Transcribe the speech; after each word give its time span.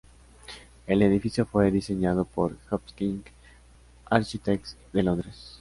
El 0.87 1.03
edificio 1.03 1.45
fue 1.45 1.69
diseñado 1.69 2.25
por 2.25 2.57
Hopkins 2.71 3.23
Architects 4.09 4.75
de 4.91 5.03
Londres. 5.03 5.49